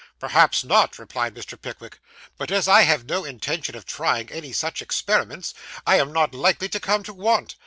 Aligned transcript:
'Perhaps 0.19 0.63
not,' 0.63 0.97
replied 0.97 1.35
Mr. 1.35 1.61
Pickwick; 1.61 1.99
'but 2.35 2.49
as 2.49 2.67
I 2.67 2.81
have 2.81 3.05
no 3.05 3.23
intention 3.23 3.75
of 3.75 3.85
trying 3.85 4.31
any 4.31 4.51
such 4.51 4.81
experiments, 4.81 5.53
I 5.85 5.97
am 5.97 6.11
not 6.11 6.33
likely 6.33 6.69
to 6.69 6.79
come 6.79 7.03
to 7.03 7.13
want. 7.13 7.53